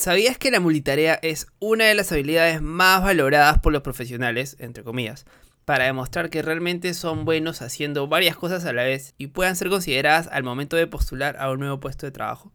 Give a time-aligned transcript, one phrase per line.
[0.00, 4.82] ¿Sabías que la multitarea es una de las habilidades más valoradas por los profesionales, entre
[4.82, 5.26] comillas,
[5.66, 9.68] para demostrar que realmente son buenos haciendo varias cosas a la vez y puedan ser
[9.68, 12.50] consideradas al momento de postular a un nuevo puesto de trabajo?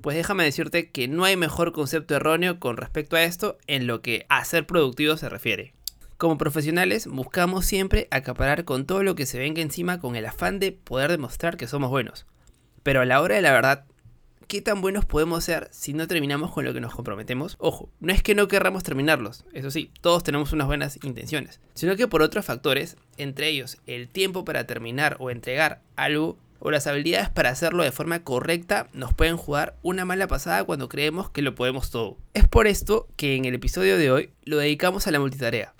[0.00, 4.00] Pues déjame decirte que no hay mejor concepto erróneo con respecto a esto en lo
[4.00, 5.74] que a ser productivo se refiere.
[6.18, 10.60] Como profesionales buscamos siempre acaparar con todo lo que se venga encima con el afán
[10.60, 12.26] de poder demostrar que somos buenos.
[12.84, 13.86] Pero a la hora de la verdad,
[14.48, 17.56] ¿qué tan buenos podemos ser si no terminamos con lo que nos comprometemos?
[17.58, 21.96] Ojo, no es que no querramos terminarlos, eso sí, todos tenemos unas buenas intenciones, sino
[21.96, 26.86] que por otros factores, entre ellos el tiempo para terminar o entregar algo o las
[26.86, 31.42] habilidades para hacerlo de forma correcta nos pueden jugar una mala pasada cuando creemos que
[31.42, 32.16] lo podemos todo.
[32.34, 35.75] Es por esto que en el episodio de hoy lo dedicamos a la multitarea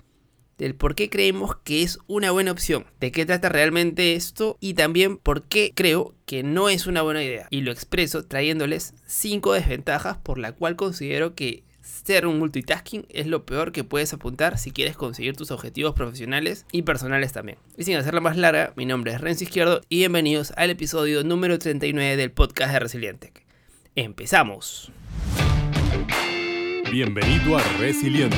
[0.57, 4.73] del por qué creemos que es una buena opción, de qué trata realmente esto y
[4.73, 7.47] también por qué creo que no es una buena idea.
[7.49, 13.27] Y lo expreso trayéndoles 5 desventajas por la cual considero que ser un multitasking es
[13.27, 17.57] lo peor que puedes apuntar si quieres conseguir tus objetivos profesionales y personales también.
[17.77, 21.59] Y sin hacerla más larga, mi nombre es Renzo Izquierdo y bienvenidos al episodio número
[21.59, 23.33] 39 del podcast de Resiliente.
[23.95, 24.91] ¡Empezamos!
[26.91, 28.37] Bienvenido a Resiliente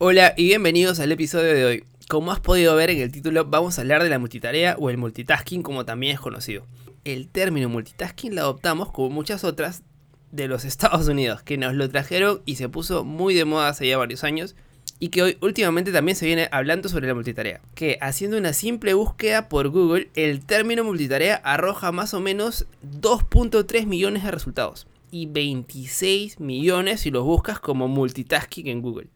[0.00, 1.84] Hola y bienvenidos al episodio de hoy.
[2.08, 4.96] Como has podido ver en el título, vamos a hablar de la multitarea o el
[4.96, 6.64] multitasking como también es conocido.
[7.04, 9.82] El término multitasking lo adoptamos como muchas otras
[10.30, 13.88] de los Estados Unidos, que nos lo trajeron y se puso muy de moda hace
[13.88, 14.54] ya varios años
[15.00, 17.60] y que hoy últimamente también se viene hablando sobre la multitarea.
[17.74, 23.86] Que haciendo una simple búsqueda por Google, el término multitarea arroja más o menos 2.3
[23.86, 29.08] millones de resultados y 26 millones si los buscas como multitasking en Google.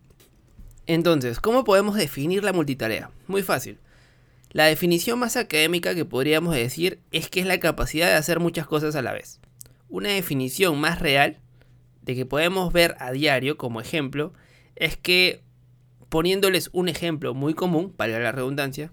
[0.86, 3.10] Entonces, ¿cómo podemos definir la multitarea?
[3.26, 3.78] Muy fácil.
[4.50, 8.66] La definición más académica que podríamos decir es que es la capacidad de hacer muchas
[8.66, 9.40] cosas a la vez.
[9.88, 11.38] Una definición más real
[12.02, 14.32] de que podemos ver a diario como ejemplo
[14.76, 15.42] es que,
[16.08, 18.92] poniéndoles un ejemplo muy común, para la redundancia,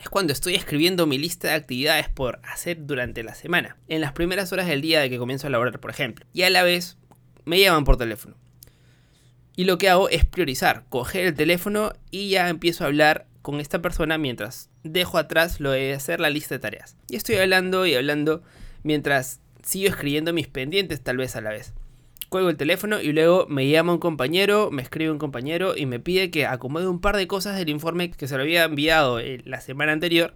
[0.00, 4.12] es cuando estoy escribiendo mi lista de actividades por hacer durante la semana, en las
[4.12, 6.98] primeras horas del día de que comienzo a laborar, por ejemplo, y a la vez
[7.44, 8.36] me llaman por teléfono.
[9.56, 13.60] Y lo que hago es priorizar, coger el teléfono y ya empiezo a hablar con
[13.60, 16.96] esta persona mientras dejo atrás lo de hacer la lista de tareas.
[17.08, 18.42] Y estoy hablando y hablando
[18.82, 21.72] mientras sigo escribiendo mis pendientes tal vez a la vez.
[22.28, 26.00] Cuelgo el teléfono y luego me llama un compañero, me escribe un compañero y me
[26.00, 29.40] pide que acomode un par de cosas del informe que se lo había enviado eh,
[29.44, 30.34] la semana anterior.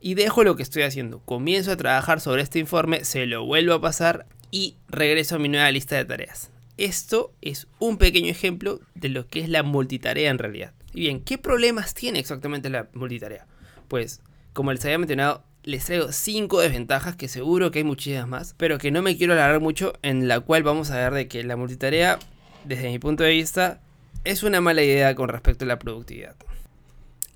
[0.00, 1.20] Y dejo lo que estoy haciendo.
[1.20, 5.48] Comienzo a trabajar sobre este informe, se lo vuelvo a pasar y regreso a mi
[5.48, 6.51] nueva lista de tareas.
[6.82, 10.72] Esto es un pequeño ejemplo de lo que es la multitarea en realidad.
[10.92, 13.46] Y bien, ¿qué problemas tiene exactamente la multitarea?
[13.86, 14.20] Pues,
[14.52, 18.78] como les había mencionado, les traigo 5 desventajas que seguro que hay muchísimas más, pero
[18.78, 21.54] que no me quiero alargar mucho, en la cual vamos a ver de que la
[21.54, 22.18] multitarea,
[22.64, 23.80] desde mi punto de vista,
[24.24, 26.34] es una mala idea con respecto a la productividad.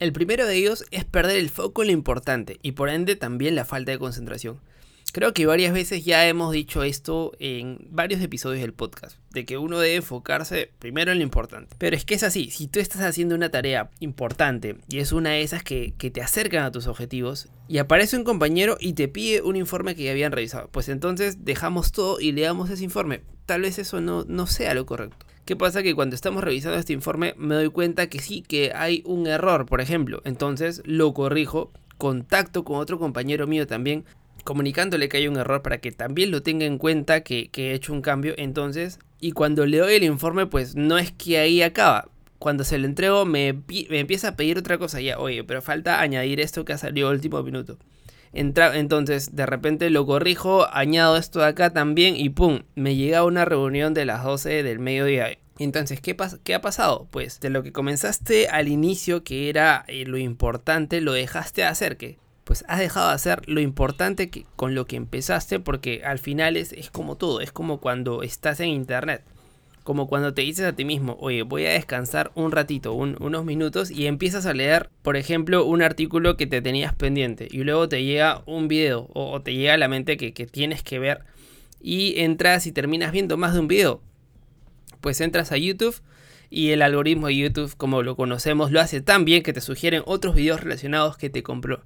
[0.01, 3.55] El primero de ellos es perder el foco en lo importante y por ende también
[3.55, 4.59] la falta de concentración.
[5.17, 9.57] Creo que varias veces ya hemos dicho esto en varios episodios del podcast, de que
[9.57, 11.75] uno debe enfocarse primero en lo importante.
[11.79, 15.31] Pero es que es así, si tú estás haciendo una tarea importante y es una
[15.31, 19.41] de esas que, te acercan a tus objetivos, y aparece un compañero y te pide
[19.41, 23.23] un informe que ya habían revisado, pues entonces dejamos todo y leamos ese informe.
[23.47, 25.25] Tal vez eso no, no sea lo correcto.
[25.47, 25.83] ¿Qué pasa?
[25.83, 29.65] Que cuando estamos revisando este informe me doy cuenta que sí, que hay un error,
[29.65, 30.21] por ejemplo.
[30.27, 34.05] Entonces lo corrijo, contacto con otro compañero mío también
[34.47, 37.93] comunicándole que hay un error para que también lo tenga en cuenta que, he hecho
[37.93, 38.33] un cambio.
[38.39, 42.09] Entonces, y cuando le doy el informe, pues no es que ahí acaba.
[42.39, 45.19] Cuando se lo entrego, me, empieza a pedir otra cosa ya.
[45.19, 47.77] Oye, pero falta añadir esto que ha salido último minuto.
[48.33, 53.25] Entra, entonces, de repente lo corrijo, añado esto de acá también y pum, me llega
[53.25, 55.37] una reunión de las 12 del mediodía.
[55.59, 57.09] Entonces, ¿qué, ¿qué ha pasado?
[57.11, 61.67] Pues de lo que comenzaste al inicio, que era eh, lo importante, lo dejaste de
[61.67, 66.03] hacer, que pues has dejado de hacer lo importante que, con lo que empezaste porque
[66.05, 69.25] al final es, es como todo, es como cuando estás en internet.
[69.83, 73.91] Como cuando te dices a ti mismo, oye, voy a descansar un ratito, unos minutos,
[73.91, 78.05] y empiezas a leer, por ejemplo, un artículo que te tenías pendiente, y luego te
[78.05, 81.25] llega un video, o, te llega a la mente que, que tienes que ver,
[81.81, 84.01] y entras y terminas viendo más de un video.
[85.01, 86.01] Pues entras a YouTube
[86.49, 90.03] y el algoritmo de YouTube, como lo conocemos, lo hace tan bien que te sugieren
[90.07, 91.83] otros videos relacionados que te compro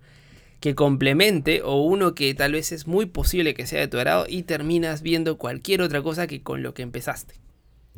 [0.61, 4.27] que complemente o uno que tal vez es muy posible que sea de tu agrado
[4.29, 7.35] y terminas viendo cualquier otra cosa que con lo que empezaste.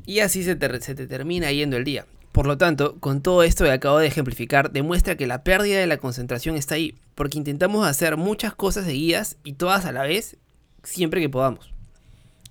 [0.07, 2.07] Y así se te, se te termina yendo el día.
[2.31, 5.87] Por lo tanto, con todo esto que acabo de ejemplificar, demuestra que la pérdida de
[5.87, 10.39] la concentración está ahí, porque intentamos hacer muchas cosas seguidas y todas a la vez,
[10.83, 11.73] siempre que podamos.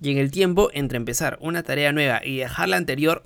[0.00, 3.24] Y en el tiempo entre empezar una tarea nueva y dejar la anterior,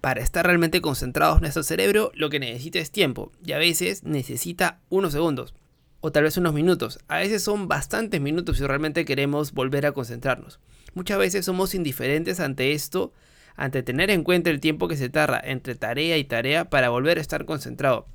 [0.00, 4.80] para estar realmente concentrados nuestro cerebro, lo que necesita es tiempo, y a veces necesita
[4.88, 5.54] unos segundos,
[6.00, 6.98] o tal vez unos minutos.
[7.08, 10.60] A veces son bastantes minutos si realmente queremos volver a concentrarnos.
[10.94, 13.12] Muchas veces somos indiferentes ante esto,
[13.56, 17.18] ante tener en cuenta el tiempo que se tarda entre tarea y tarea para volver
[17.18, 18.06] a estar concentrado.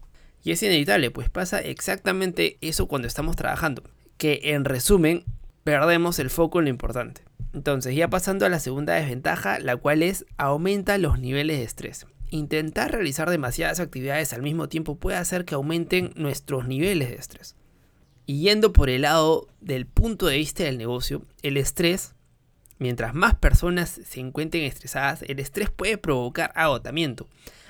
[0.43, 3.83] Y es inevitable, pues pasa exactamente eso cuando estamos trabajando,
[4.17, 5.25] que en resumen
[5.63, 7.21] perdemos el foco en lo importante.
[7.53, 12.07] Entonces, ya pasando a la segunda desventaja, la cual es aumenta los niveles de estrés.
[12.29, 17.55] Intentar realizar demasiadas actividades al mismo tiempo puede hacer que aumenten nuestros niveles de estrés.
[18.25, 22.13] Y yendo por el lado del punto de vista del negocio, el estrés,
[22.79, 27.27] mientras más personas se encuentren estresadas, el estrés puede provocar agotamiento,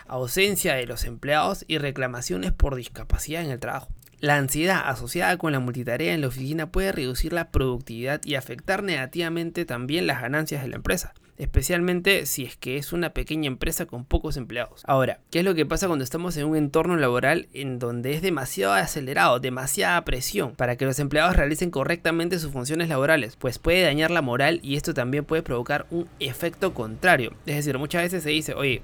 [0.07, 3.89] ausencia de los empleados y reclamaciones por discapacidad en el trabajo.
[4.19, 8.83] La ansiedad asociada con la multitarea en la oficina puede reducir la productividad y afectar
[8.83, 13.85] negativamente también las ganancias de la empresa, especialmente si es que es una pequeña empresa
[13.85, 14.83] con pocos empleados.
[14.85, 18.21] Ahora, ¿qué es lo que pasa cuando estamos en un entorno laboral en donde es
[18.21, 23.35] demasiado acelerado, demasiada presión para que los empleados realicen correctamente sus funciones laborales?
[23.35, 27.33] Pues puede dañar la moral y esto también puede provocar un efecto contrario.
[27.45, 28.81] Es decir, muchas veces se dice, oye,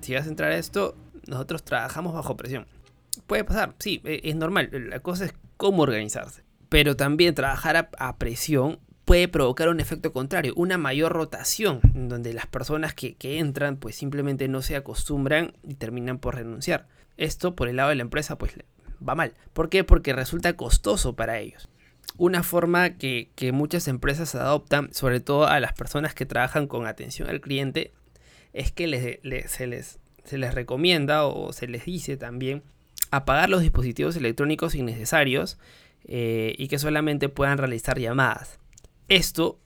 [0.00, 0.96] si vas a entrar a esto,
[1.26, 2.66] nosotros trabajamos bajo presión.
[3.26, 4.70] Puede pasar, sí, e, es normal.
[4.72, 6.42] La cosa es cómo organizarse.
[6.68, 12.46] Pero también trabajar a, presión puede provocar un efecto contrario, una mayor rotación, donde las
[12.46, 16.86] personas que, entran pues simplemente no se acostumbran y terminan por renunciar.
[17.16, 18.52] Esto por el lado de la empresa pues
[19.06, 19.34] va mal.
[19.52, 19.84] ¿Por qué?
[19.84, 21.68] Porque resulta costoso para ellos.
[22.16, 27.28] Una forma que, muchas empresas adoptan, sobre todo a las personas que trabajan con atención
[27.28, 27.92] al cliente,
[28.52, 29.18] es que les,
[29.50, 32.62] se, les, se les recomienda o se les dice también
[33.10, 35.58] apagar los dispositivos electrónicos innecesarios
[36.04, 38.58] eh, y que solamente puedan realizar llamadas.
[39.12, 39.60] Esto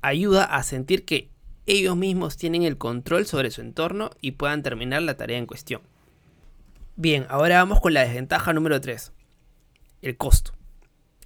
[0.00, 1.28] ayuda a sentir que
[1.66, 5.82] ellos mismos tienen el control sobre su entorno y puedan terminar la tarea en cuestión.
[6.96, 9.12] Bien, ahora vamos con la desventaja número 3,
[10.00, 10.54] el costo.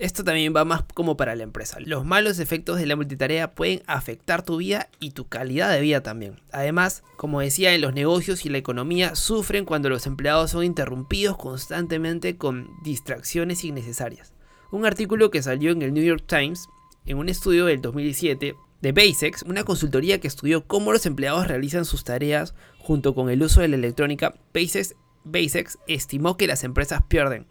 [0.01, 1.79] Esto también va más como para la empresa.
[1.79, 6.03] Los malos efectos de la multitarea pueden afectar tu vida y tu calidad de vida
[6.03, 6.41] también.
[6.51, 11.37] Además, como decía, en los negocios y la economía sufren cuando los empleados son interrumpidos
[11.37, 14.33] constantemente con distracciones innecesarias.
[14.73, 16.69] Un artículo que salió en el New York Times
[17.07, 21.85] en un estudio del 2017 de Basics, una consultoría que estudió cómo los empleados realizan
[21.85, 27.47] sus tareas junto con el uso de la electrónica, Basics, estimó que las empresas pierden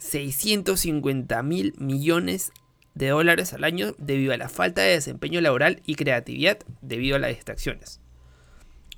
[0.00, 2.52] 650 mil millones
[2.94, 7.18] de dólares al año debido a la falta de desempeño laboral y creatividad debido a
[7.18, 8.00] las distracciones.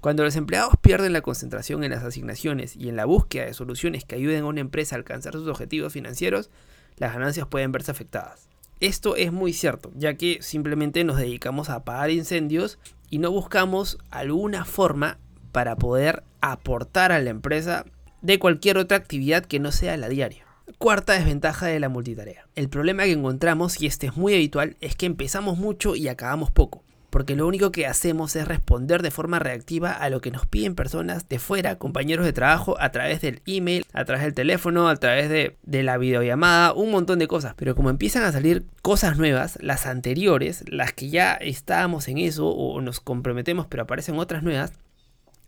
[0.00, 4.04] Cuando los empleados pierden la concentración en las asignaciones y en la búsqueda de soluciones
[4.04, 6.50] que ayuden a una empresa a alcanzar sus objetivos financieros,
[6.96, 8.48] las ganancias pueden verse afectadas.
[8.80, 13.96] Esto es muy cierto, ya que simplemente nos dedicamos a apagar incendios y no buscamos
[14.10, 15.18] alguna forma
[15.50, 17.86] para poder aportar a la empresa
[18.20, 20.44] de cualquier otra actividad que no sea la diaria.
[20.76, 22.46] Cuarta desventaja de la multitarea.
[22.54, 26.50] El problema que encontramos, y este es muy habitual, es que empezamos mucho y acabamos
[26.50, 26.84] poco.
[27.16, 30.74] Porque lo único que hacemos es responder de forma reactiva a lo que nos piden
[30.74, 34.96] personas de fuera, compañeros de trabajo, a través del email, a través del teléfono, a
[34.96, 37.54] través de, la videollamada, un montón de cosas.
[37.56, 42.48] Pero como empiezan a salir cosas nuevas, las anteriores, las que ya estábamos en eso
[42.48, 44.74] o nos comprometemos pero aparecen otras nuevas,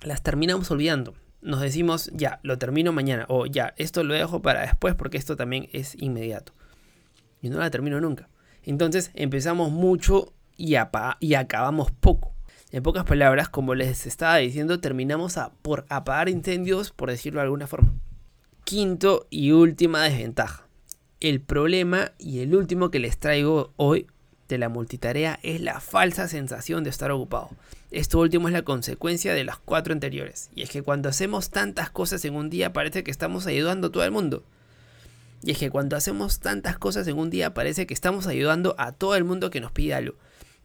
[0.00, 4.62] las terminamos olvidando nos decimos, ya, lo termino mañana, o ya, esto lo dejo para
[4.62, 6.54] después porque esto también es inmediato.
[7.42, 8.30] Y no la termino nunca.
[8.62, 10.74] Entonces empezamos mucho y,
[11.34, 12.34] acabamos poco.
[12.70, 17.66] En pocas palabras, como les estaba diciendo, terminamos por apagar incendios, por decirlo de alguna
[17.66, 17.94] forma.
[18.64, 20.66] Quinto y última desventaja.
[21.20, 24.06] El problema y el último que les traigo hoy
[24.48, 27.50] de la multitarea es la falsa sensación de estar ocupado.
[27.90, 30.50] Esto último es la consecuencia de las cuatro anteriores.
[30.54, 33.92] Y es que cuando hacemos tantas cosas en un día parece que estamos ayudando a
[33.92, 34.44] todo el mundo.
[35.42, 38.92] Y es que cuando hacemos tantas cosas en un día parece que estamos ayudando a
[38.92, 40.16] todo el mundo que nos pide algo.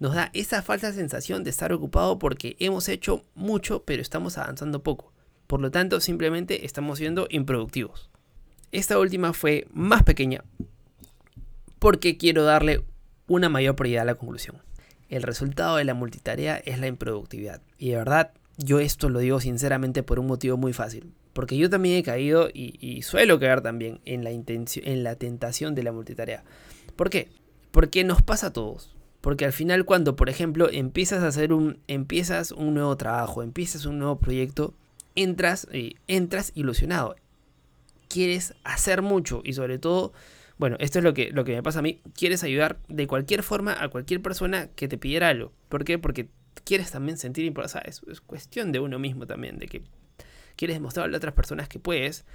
[0.04, 4.84] Nos da esa falsa sensación de estar ocupado porque hemos hecho mucho pero estamos avanzando
[4.84, 5.14] poco.
[5.48, 8.10] Por lo tanto, simplemente estamos siendo improductivos.
[8.74, 10.44] Esta última fue más pequeña
[11.80, 12.84] porque quiero darle
[13.28, 14.58] una mayor prioridad a la conclusión.
[15.08, 17.62] El resultado de la multitarea es la improductividad.
[17.78, 21.14] Y de verdad, yo esto lo digo sinceramente por un motivo muy fácil.
[21.32, 25.84] Porque yo también he caído y, suelo caer también en la, en la tentación de
[25.84, 26.44] la multitarea.
[26.98, 27.30] ¿Por qué?
[27.72, 28.94] Porque nos pasa a todos.
[29.24, 33.86] Porque al final cuando, por ejemplo, empiezas a hacer un, empiezas un nuevo trabajo, empiezas
[33.86, 34.74] un nuevo proyecto,
[35.16, 37.16] entras, eh, entras ilusionado.
[38.10, 40.12] Quieres hacer mucho y sobre todo,
[40.58, 43.44] bueno, esto es lo que, lo que me pasa a mí, quieres ayudar de cualquier
[43.44, 45.54] forma a cualquier persona que te pidiera algo.
[45.70, 45.98] ¿Por qué?
[45.98, 46.28] Porque
[46.66, 47.80] quieres también sentir importancia.
[47.80, 49.84] Es, es cuestión de uno mismo también, de que
[50.58, 52.26] quieres demostrarle a otras personas que puedes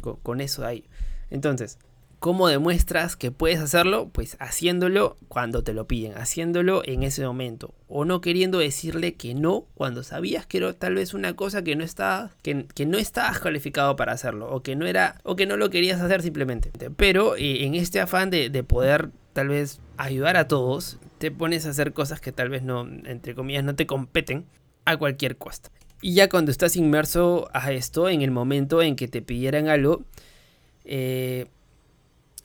[0.00, 0.86] con, con eso ahí.
[1.28, 1.78] Entonces,
[2.20, 4.10] ¿Cómo demuestras que puedes hacerlo?
[4.12, 7.72] Pues haciéndolo cuando te lo piden, haciéndolo en ese momento.
[7.88, 11.76] O no queriendo decirle que no cuando sabías que era tal vez una cosa que
[11.76, 14.50] no estaba, que, no estabas calificado para hacerlo.
[14.52, 15.18] O que no era.
[15.22, 16.70] O que no lo querías hacer simplemente.
[16.94, 21.64] Pero eh, en este afán de, de poder tal vez ayudar a todos, te pones
[21.64, 24.44] a hacer cosas que tal vez no, entre comillas, no te competen
[24.84, 25.70] a cualquier costa.
[26.02, 30.02] Y ya cuando estás inmerso a esto, en el momento en que te pidieran algo,
[30.84, 31.46] eh,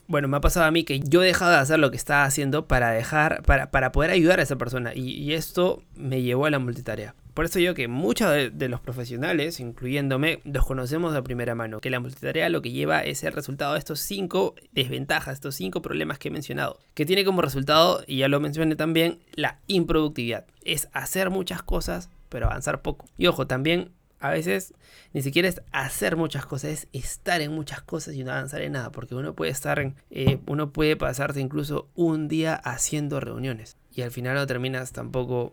[0.08, 2.24] bueno, me ha pasado a mí que yo he dejado de hacer lo que estaba
[2.24, 4.94] haciendo para dejar, para, para poder ayudar a esa persona.
[4.94, 7.14] Y, esto me llevó a la multitarea.
[7.34, 11.80] Por eso yo que muchos de, los profesionales, incluyéndome, los conocemos de primera mano.
[11.80, 15.82] Que la multitarea lo que lleva es el resultado de estos cinco desventajas, estos cinco
[15.82, 16.78] problemas que he mencionado.
[16.94, 20.46] Que tiene como resultado, y ya lo mencioné también, la improductividad.
[20.64, 23.06] Es hacer muchas cosas, pero avanzar poco.
[23.18, 24.74] Y ojo, también a veces
[25.12, 28.72] ni siquiera es hacer muchas cosas, es estar en muchas cosas y no avanzar en
[28.72, 33.76] nada, porque uno puede estar en, eh, uno puede pasarte incluso un día haciendo reuniones
[33.92, 35.52] y al final no terminas tampoco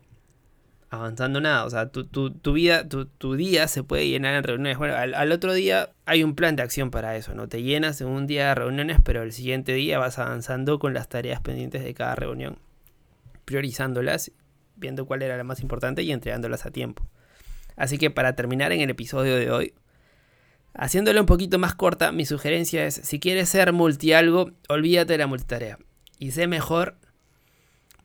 [0.89, 4.95] avanzando nada, o sea, tu, tu, vida, tu, día se puede llenar en reuniones, bueno,
[4.95, 7.49] al, al, otro día hay un plan de acción para eso, ¿no?
[7.49, 11.09] Te llenas en un día de reuniones, pero el siguiente día vas avanzando con las
[11.09, 12.59] tareas pendientes de cada reunión,
[13.43, 14.31] priorizándolas,
[14.75, 17.07] viendo cuál era la más importante y entregándolas a tiempo.
[17.75, 19.73] Así que para terminar en el episodio de hoy,
[20.73, 25.19] haciéndolo un poquito más corta, mi sugerencia es, si quieres ser multi algo, olvídate de
[25.19, 25.79] la multitarea
[26.19, 26.97] y sé mejor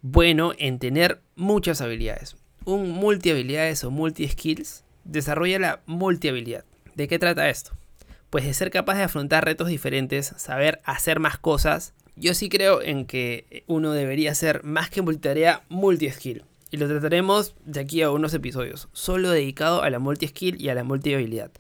[0.03, 2.37] bueno en tener muchas habilidades.
[2.65, 6.65] Un multi habilidades o multi skills desarrolla la multi habilidad.
[6.95, 7.73] ¿De qué trata esto?
[8.31, 11.95] Pues de ser capaz de afrontar retos diferentes, saber hacer más cosas.
[12.17, 16.89] Yo sí creo en que uno debería ser más que multitarea, multi skill y lo
[16.89, 21.51] trataremos de aquí a unos episodios, solo dedicado a la multi-skill y a la multi-habilidad.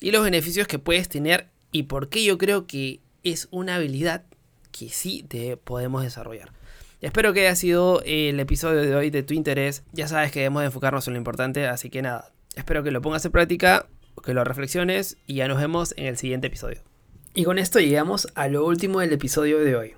[0.00, 4.24] Y los beneficios que puedes tener y por qué yo creo que es una habilidad
[4.70, 6.52] que sí te podemos desarrollar.
[7.00, 9.84] Espero que haya sido el episodio de hoy de tu interés.
[9.92, 13.24] Ya sabes que debemos enfocarnos en lo importante, así que nada, espero que lo pongas
[13.24, 13.86] en práctica,
[14.24, 16.82] que lo reflexiones y ya nos vemos en el siguiente episodio.
[17.34, 19.97] Y con esto llegamos a lo último del episodio de hoy.